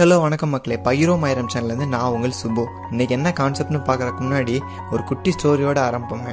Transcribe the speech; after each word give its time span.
Hello 0.00 0.16
வணக்கம் 0.22 0.52
மக்களே. 0.54 0.76
பயிரோ 0.84 1.14
மயிரம் 1.22 1.48
சேனல்லேருந்து 1.52 1.86
நான் 1.94 2.12
உங்கள் 2.14 2.36
சுபு 2.38 2.62
இன்னைக்கு 2.90 3.14
என்ன 3.16 3.28
கான்செப்ட்னு 3.40 3.80
பார்க்குறக்கு 3.88 4.20
முன்னாடி 4.26 4.54
ஒரு 4.92 5.02
குட்டி 5.08 5.30
ஸ்டோரியோட 5.36 5.78
ஆரம்பிப்போங்க. 5.88 6.30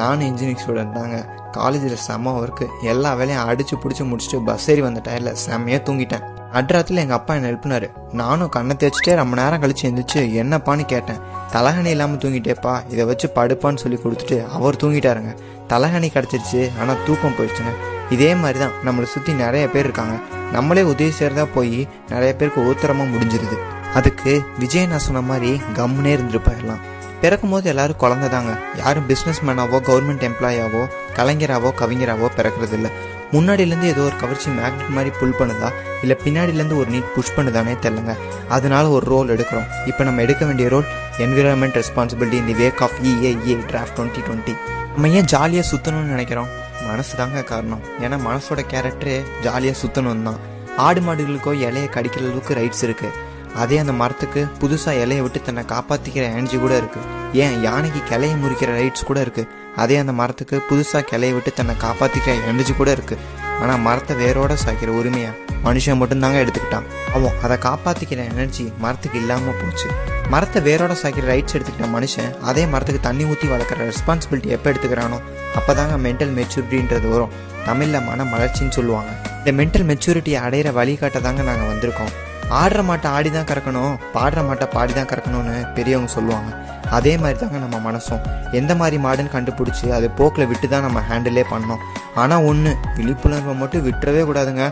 நானும் 0.00 0.26
இன்ஜினியரிங் 0.30 0.62
ஸ்டூடெண்ட் 0.62 0.96
தாங்க. 0.96 1.18
காலேஜில் 1.56 2.02
செம்ம 2.06 2.32
ஒர்க்கு 2.40 2.66
எல்லா 2.92 3.10
வேலையும் 3.20 3.44
அடிச்சு 3.50 3.78
பிடிச்சி 3.82 4.04
முடிச்சுட்டு 4.10 4.40
பஸ் 4.48 4.68
ஏறி 4.74 4.84
வந்த 4.86 5.02
டயரில் 5.08 5.38
செம்மையாக 5.44 5.82
தூங்கிட்டேன். 5.88 6.26
அட்ராத்தில் 6.60 7.02
எங்கள் 7.04 7.18
அப்பா 7.18 7.34
என்னை 7.38 7.50
எழுப்பினார். 7.52 7.88
நானும் 8.22 8.52
கண்ணை 8.58 8.76
தேய்ச்சிட்டே 8.82 9.14
ரொம்ப 9.22 9.42
நேரம் 9.42 9.62
கழிச்சு 9.64 9.86
எழுந்திரிச்சு 9.88 10.22
என்னப்பான்னு 10.42 10.86
கேட்டேன். 10.96 11.22
தலகணி 11.56 11.92
இல்லாமல் 11.96 12.22
தூங்கிட்டேப்பா. 12.24 12.76
இதை 12.94 13.04
வச்சு 13.12 13.28
படுப்பான்னு 13.40 13.82
சொல்லி 13.86 14.00
கொடுத்துட்டு 14.04 14.38
அவர் 14.58 14.82
தூங்கிட்டாருங்க. 14.84 15.34
தலகணி 15.74 16.10
கிடச்சிருச்சு. 16.16 16.62
ஆனால் 16.80 17.02
தூக்கம் 17.08 17.36
போயிடுச்சுங்க. 17.40 17.74
இதே 18.16 18.32
மாதிரி 18.44 18.58
தான் 18.64 18.74
நம்மளை 18.86 19.08
சுற்றி 19.16 19.34
நிறைய 19.44 19.66
பேர் 19.74 19.88
இருக்காங்க. 19.88 20.16
நம்மளே 20.52 20.82
உதவி 20.82 21.10
செய்கிறதா 21.10 21.46
போய் 21.54 21.88
நிறைய 22.08 22.34
பேருக்கு 22.34 22.66
ஊத்தரமாக 22.70 23.12
முடிஞ்சிருது. 23.14 23.56
அதுக்கு 23.94 24.42
விஜய் 24.58 24.86
நான் 24.86 25.06
சொன்ன 25.06 25.20
மாதிரி 25.20 25.60
கம்முனே 25.78 26.12
இருந்துட்டு 26.16 26.40
போயிடலாம். 26.46 26.82
பிறக்கும் 27.20 27.50
போது 27.50 27.68
எல்லாரும் 27.68 27.96
குழந்தை 27.96 28.28
தாங்க. 28.28 28.58
யாரும் 28.76 29.08
பிஸ்னஸ் 29.08 29.42
மேனாவோ 29.46 29.78
கவர்மெண்ட் 29.88 30.24
எம்ப்ளாயாவோ 30.28 30.82
கலைஞராவோ 31.16 31.70
கவிஞராவோ 31.80 32.28
பிறக்கிறது 32.38 32.72
இல்லை. 32.72 32.90
முன்னாடியிலேருந்து 33.32 33.90
ஏதோ 33.92 34.00
ஒரு 34.00 34.16
கவர்ச்சி 34.22 34.50
மேக்னெட் 34.50 34.94
மாதிரி 34.96 35.10
புல் 35.20 35.36
பண்ணுதா 35.38 35.68
இல்லை 36.02 36.16
பின்னாடியிலேருந்து 36.24 36.76
ஒரு 36.76 36.90
நீட் 36.94 37.12
புஷ் 37.14 37.34
பண்ணுதானே 37.36 37.76
தெரிலங்க 37.84 38.14
அதனால 38.48 38.88
ஒரு 38.88 39.06
ரோல் 39.06 39.28
எடுக்கிறோம். 39.28 39.70
இப்போ 39.86 40.04
நம்ம 40.04 40.22
எடுக்க 40.22 40.44
வேண்டிய 40.44 40.68
role 40.68 40.84
environment 41.18 41.78
responsibility 41.80 42.44
the 42.44 42.54
wake 42.62 42.82
of 42.86 42.98
EIA 43.02 43.56
draft 43.70 43.96
twenty 43.98 44.22
twenty 44.28 44.54
நம்ம 44.94 45.08
ஏன் 45.08 45.24
ஜாலியாக 45.24 45.68
சுற்றணும்னு 45.70 46.14
நினைக்கிறோம்? 46.16 46.48
மனசு 46.88 47.12
தாங்க 47.20 47.42
காரணம். 47.52 47.84
ஏன்னா 48.04 48.16
மனசோட 48.28 48.60
கேரக்டரு 48.72 49.14
ஜாலியாக 49.46 49.80
சுற்றணும் 49.82 50.26
தான் 50.28 50.40
ஆடு 50.86 51.00
மாடுகளுக்கோ 51.06 51.52
இலையை 51.66 51.88
கடிக்கிற 51.96 52.22
அளவுக்கு 52.24 52.58
ரைட்ஸ் 52.60 52.84
இருக்குது 52.86 53.16
அதே 53.62 53.76
அந்த 53.82 53.92
மரத்துக்கு 54.00 54.40
புதுசாக 54.62 55.02
இலையை 55.02 55.22
விட்டு 55.24 55.40
தன்னை 55.48 55.62
காப்பாற்றிக்கிற 55.72 56.24
எனர்ஜி 56.34 56.58
கூட 56.58 56.74
இருக்குது 56.82 57.08
ஏன் 57.42 57.56
யானைக்கு 57.62 58.00
கிளையை 58.08 58.36
முறிக்கிற 58.36 58.70
ரைட்ஸ் 58.80 59.08
கூட 59.10 59.18
இருக்குது 59.26 59.50
அதே 59.82 59.96
அந்த 60.00 60.12
மரத்துக்கு 60.20 60.56
புதுசாக 60.70 61.02
கிளையை 61.10 61.34
விட்டு 61.36 61.52
தன்னை 61.52 61.74
காப்பாற்றிக்கிற 61.84 62.34
எனர்ஜி 62.50 62.74
கூட 62.80 62.90
இருக்குது 62.96 63.20
ஆனால் 63.62 63.82
மரத்தை 63.86 64.14
வேரோட 64.22 64.52
சாய்க்கிற 64.64 64.92
உரிமையை 65.00 65.30
மனுஷன் 65.66 65.98
மட்டும்தாங்க 66.00 66.38
எடுத்துக்கிட்டான். 66.44 66.88
அவன் 67.16 67.36
அதை 67.44 67.56
காப்பாற்றிக்கிற 67.66 68.20
எனர்ஜி 68.32 68.64
மரத்துக்கு 68.84 69.18
இல்லாமல் 69.22 69.58
போச்சு. 69.60 69.88
மரத்தை 70.32 70.60
வேரோட 70.66 70.92
சாய்க்கிற 71.02 71.26
ரைட்ஸ் 71.32 71.54
எடுத்துக்கிட்ட 71.56 71.88
மனுஷன் 71.94 72.30
அதே 72.50 72.64
மரத்துக்கு 72.72 73.00
தண்ணி 73.06 73.24
ஊற்றி 73.32 73.48
வளர்க்குற 73.52 73.86
ரெஸ்பான்சிபிலிட்டி 73.90 74.50
எப்போ 74.56 74.68
எடுத்துக்கிறானோ 74.72 75.18
அப்போ 75.58 75.72
தாங்க 75.80 75.96
மென்டல் 76.06 76.34
மெச்சூரிட்டின்றது 76.38 77.08
வரும். 77.14 77.32
தமிழில் 77.68 78.06
மன 78.10 78.24
மலர்ச்சின்னு 78.34 78.76
சொல்லுவாங்க. 78.78 79.10
இந்த 79.40 79.52
மென்டல் 79.60 79.88
மெச்சூரிட்டியை 79.90 80.38
அடையிற 80.46 80.68
வழிகாட்ட 80.80 81.20
தாங்க 81.26 81.42
நாங்கள் 81.50 81.70
வந்திருக்கோம். 81.72 82.12
ஆடுற 82.60 82.80
மாட்டை 82.88 83.08
ஆடி 83.16 83.30
தான் 83.36 83.48
கறக்கணும் 83.50 83.94
பாடுற 84.16 84.40
மாட்டை 84.48 84.66
பாடி 84.76 84.92
தான் 84.98 85.10
கறக்கணும்னு 85.12 85.54
பெரியவங்க 85.76 86.10
சொல்லுவாங்க. 86.16 86.50
அதே 86.98 87.12
மாதிரி 87.18 87.38
தாங்க 87.38 87.58
நம்ம 87.64 87.78
மனசும். 87.88 88.24
எந்த 88.60 88.72
மாதிரி 88.80 88.96
மாடுன்னு 89.04 89.34
கண்டுபிடிச்சி 89.36 89.86
அது 89.98 90.06
போக்கில் 90.18 90.48
விட்டு 90.50 90.68
தான் 90.68 90.86
நம்ம 90.86 91.02
ஹேண்டிலே 91.10 91.44
பண்ணோம் 91.52 91.84
ஆனால் 92.22 92.44
ஒன்று 92.50 92.72
விழிப்புணர்வை 92.96 93.54
மட்டும் 93.62 93.86
விட்டுறவே 93.86 94.24
கூடாதுங்க. 94.30 94.66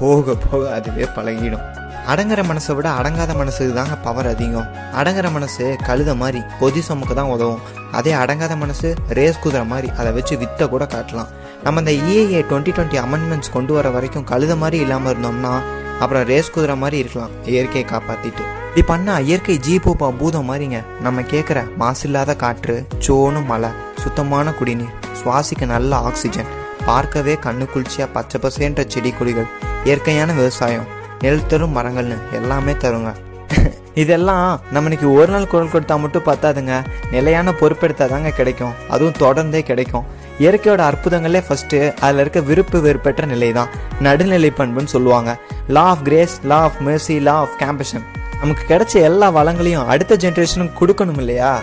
போக 0.00 0.34
போக 0.34 0.62
அதுவே 0.76 1.06
பழகிடும். 1.16 1.64
அடங்குற 2.12 2.40
மனசை 2.50 2.74
விட 2.76 2.88
அடங்காத 2.98 3.32
மனசுக்கு 3.40 3.72
தாங்க 3.78 3.94
பவர் 4.04 4.28
அதிகம். 4.32 4.68
அடங்குற 5.00 5.26
மனசு 5.36 5.64
கழுத 5.88 6.10
மாதிரி 6.22 6.40
கொதி 6.60 6.80
சுமக்கு 6.88 7.14
தான் 7.14 7.32
உதவும். 7.34 7.62
அதே 7.98 8.12
அடங்காத 8.22 8.56
மனசு 8.56 8.88
ரேஸ் 9.18 9.42
குதிரை 9.44 9.64
மாதிரி 9.72 9.88
அதை 9.98 10.12
வச்சு 10.18 10.36
வித்த 10.42 10.68
கூட 10.68 10.84
காட்டலாம். 10.94 11.32
நம்ம 11.64 11.80
இந்த 11.80 11.92
இஏஏ 11.92 12.40
டுவெண்ட்டி 12.50 12.72
டுவெண்ட்டி 12.76 12.98
அமெண்ட்மெண்ட்ஸ் 13.04 13.54
கொண்டு 13.56 13.72
வர 13.76 13.90
வரைக்கும் 13.96 14.26
கழுத 14.30 14.56
மாதிரி 14.62 14.78
இல்லாமல் 14.84 15.12
இருந்தோம்னா 15.12 15.52
அப்புறம் 16.00 16.24
ரேஸ் 16.30 16.50
குதிரை 16.50 16.76
மாதிரி 16.76 16.98
இருக்கலாம். 16.98 17.34
இயற்கையை 17.44 17.84
காப்பாற்றிட்டு 17.90 18.44
இப்படி 18.68 18.82
பண்ணா 18.92 19.18
இயற்கை 19.18 19.54
ஜீபோப்பா 19.66 20.08
பூதம் 20.18 20.48
மாதிரிங்க. 20.50 20.80
நம்ம 21.00 21.20
கேட்குற 21.20 21.58
மாசில்லாத 21.82 22.36
காற்று 22.42 22.74
சோனு 23.06 23.40
மழை 23.50 23.70
சுத்தமான 24.02 24.52
குடிநீர் 24.58 24.96
சுவாசிக்க 25.20 25.66
நல்ல 25.66 25.96
ஆக்சிஜன் 26.08 26.50
பார்க்கவே 26.88 27.34
கண்ணு 27.46 27.64
குளிர்ச்சியாக 27.72 28.12
பச்சை 28.12 28.38
பசேன்ற 28.44 28.84
செடி 28.86 29.10
கொடிகள் 29.10 29.48
இயற்கையான 29.84 30.32
விவசாயம் 30.32 30.86
நெல் 31.24 31.46
தரும் 31.46 31.76
மரங்கள்னு 31.76 32.18
எல்லாமே 32.32 32.72
தருங்க. 32.72 33.12
இதெல்லாம் 34.02 34.60
நம்ம 34.70 35.10
ஒரு 35.12 35.32
நாள் 35.32 35.46
குரல் 35.46 35.72
கொடுத்தா 35.72 35.94
மட்டும் 36.00 36.26
பத்தாதுங்க. 36.26 36.74
நிலையான 37.10 37.52
பொறுப்பெடுத்தா 37.60 38.06
தாங்க 38.08 38.30
கிடைக்கும். 38.30 38.74
அதுவும் 38.88 39.18
தொடர்ந்தே 39.18 39.62
கிடைக்கும். 39.62 40.04
இயற்கையோட 40.38 40.82
அற்புதங்களே 40.90 41.40
ஃபர்ஸ்ட் 41.46 41.76
அதில் 42.00 42.20
இருக்க 42.20 42.40
விருப்பு 42.40 42.80
வெறுப்பற்ற 42.80 43.24
நிலை 43.26 43.52
தான் 43.52 43.68
நடுநிலை 44.00 44.50
பண்புன்னு 44.58 44.94
சொல்லுவாங்க. 44.96 45.30
Law 45.68 45.82
of 45.82 46.02
grace 46.02 46.34
law 46.50 46.58
of 46.66 46.78
mercy 46.86 47.20
law 47.20 47.32
of 47.32 47.56
compassion 47.60 48.04
நமக்கு 48.40 48.62
கிடைச்ச 48.68 48.92
எல்லா 49.08 49.26
வளங்களையும் 49.36 49.86
அடுத்த 49.86 50.16
ஜென்ரேஷனுக்கு 50.16 50.78
கொடுக்கணும் 50.80 51.16
இல்லையா? 51.16 51.60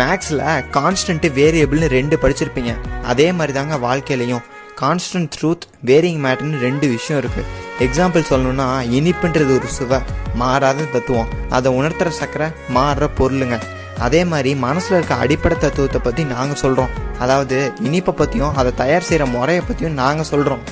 மேக்ஸில் 0.00 0.42
கான்ஸ்டன்ட் 0.76 1.26
வேரியபிள்னு 1.38 1.86
ரெண்டு 1.86 2.16
படிச்சிருப்பீங்க. 2.22 2.72
அதே 3.02 3.32
மாதிரி 3.32 3.52
தாங்க 3.58 3.76
வாழ்க்கையிலையும். 3.86 4.42
கான்ஸ்டன்ட் 4.80 5.30
ட்ரூத் 5.36 5.64
வேரிங் 5.86 6.20
மேட்டர்னு 6.26 6.58
ரெண்டு 6.58 6.88
விஷயம் 6.88 7.22
இருக்குது 7.22 7.48
எக்ஸாம்பிள் 7.78 8.28
சொல்லணும்னா 8.30 8.68
இனிப்புன்றது 8.98 9.54
ஒரு 9.58 9.66
சுவை 9.66 9.98
மாறாத 10.34 10.82
தத்துவம். 10.82 11.32
அதை 11.50 11.80
உணர்த்துற 11.80 12.10
சக்கரை 12.20 12.50
மாறுற 12.74 13.08
பொருளுங்க. 13.20 13.58
அதே 13.98 14.24
மாதிரி 14.24 14.54
மனசில் 14.66 14.96
இருக்க 14.96 15.14
அடிப்படை 15.14 15.58
தத்துவத்தை 15.58 16.00
பற்றி 16.04 16.24
நாங்கள் 16.24 16.62
சொல்கிறோம் 16.64 16.94
அதாவது 17.18 17.72
இனிப்பை 17.82 18.10
பற்றியும் 18.10 18.56
அதை 18.56 18.74
தயார் 18.74 19.08
செய்கிற 19.08 19.30
முறையை 19.30 19.64
பற்றியும் 19.66 19.98
நாங்கள் 20.04 20.30
சொல்கிறோம் 20.34 20.62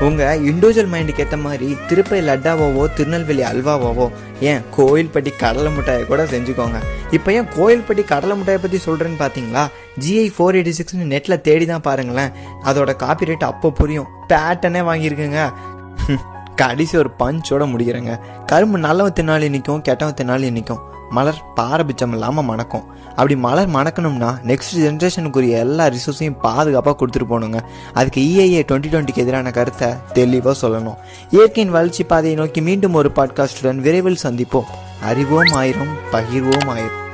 உங்கள் 0.00 0.40
இண்டிவிஜுவல் 0.40 0.90
மைண்டுக்கு 0.92 1.18
ஏற்ற 1.18 1.36
மாதிரி 1.36 1.76
திருப்பை 1.88 2.20
லட்டாவோவோ 2.22 2.92
திருநெல்வேலி 2.94 3.42
அல்வாவோவோ 3.42 4.10
ஏன் 4.40 4.62
கோயில்பட்டி 4.76 5.36
கடலை 5.36 5.72
மிட்டாயை 5.72 6.04
கூட 6.04 6.24
செஞ்சுக்கோங்க. 6.24 6.80
இப்போ 7.10 7.32
ஏன் 7.32 7.48
கோயில்பட்டி 7.56 8.04
கடலை 8.04 8.36
மிட்டாயை 8.36 8.60
பற்றி 8.60 8.80
சொல்கிறேன்னு 8.86 9.20
பார்த்தீங்களா 9.24 9.68
ஜிஐ 10.00 10.26
ஃபோர் 10.36 10.54
எயிட்டி 10.54 10.74
சிக்ஸ்னு 10.78 11.12
நெட்டில் 11.14 11.40
தேடி 11.40 11.66
தான் 11.66 11.80
பாருங்களேன். 11.80 12.32
அதோட 12.64 12.96
காப்பி 12.96 13.24
ரேட் 13.24 13.50
அப்போ 13.52 13.70
புரியும். 13.70 14.06
பேட்டனே 14.28 14.80
வாங்கியிருக்குங்க. 14.80 15.52
கடைசி 16.56 16.98
ஒரு 16.98 17.10
பஞ்சோட 17.18 17.64
முடிக்கிறேங்க 17.72 18.20
கரும்பு 18.46 18.78
நல்லவன் 18.78 19.12
தின்னாலும் 19.12 19.48
நிற்கும் 19.48 19.82
கெட்டவன் 19.82 20.14
தின்னாலும் 20.14 20.50
நிற்கும் 20.50 20.80
மலர் 21.10 21.42
பாரபட்சம் 21.54 22.12
இல்லாமல் 22.12 22.44
மணக்கும். 22.44 22.84
அப்படி 23.08 23.36
மலர் 23.36 23.68
மணக்கணும்னா 23.68 24.30
நெக்ஸ்ட் 24.44 24.78
ஜென்ரேஷனுக்குரிய 24.78 25.48
எல்லா 25.48 25.86
ரிசோர்ஸையும் 25.86 26.40
பாதுகாப்பாக 26.40 27.06
கொடுத்துட்டு 27.06 27.30
போகணுங்க. 27.30 27.60
அதுக்கு 27.94 28.20
இஏஏ 28.22 28.70
டுவெண்ட்டி 28.70 28.90
டுவெண்ட்டிக்கு 28.90 29.16
எதிரான 29.16 29.50
கருத்தை 29.50 29.88
தெளிவாக 30.12 30.68
சொல்லணும். 30.68 30.96
இயற்கையின் 31.30 31.72
வளர்ச்சி 31.72 32.04
பாதையை 32.04 32.38
நோக்கி 32.38 32.60
மீண்டும் 32.60 32.94
ஒரு 32.94 33.12
பாட்காஸ்டுடன் 33.16 33.76
விரைவில் 33.76 34.22
சந்திப்போம். 34.22 34.70
அறிவோம் 35.02 35.52
ஆயிரும் 35.52 35.94
பகிர்வோம் 36.12 36.70
ஆயிரும். 36.74 37.06